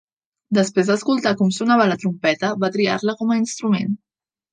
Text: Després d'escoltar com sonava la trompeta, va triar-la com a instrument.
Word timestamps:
Després 0.57 0.87
d'escoltar 0.91 1.33
com 1.41 1.51
sonava 1.57 1.87
la 1.91 1.97
trompeta, 2.05 2.49
va 2.65 2.71
triar-la 2.79 3.15
com 3.21 3.35
a 3.35 3.39
instrument. 3.43 3.93